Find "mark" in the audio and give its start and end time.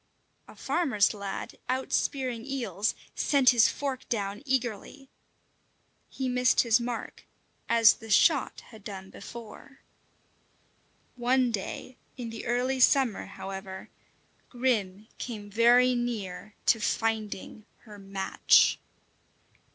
6.79-7.23